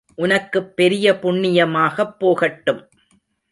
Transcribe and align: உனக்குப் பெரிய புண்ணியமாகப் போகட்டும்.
உனக்குப் 0.15 0.75
பெரிய 0.75 1.13
புண்ணியமாகப் 1.13 2.19
போகட்டும். 2.19 2.81